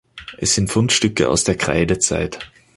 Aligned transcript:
Es 0.39 0.55
sind 0.55 0.71
Fundstücke 0.71 1.29
aus 1.29 1.43
der 1.43 1.55
Kreidezeit. 1.57 2.51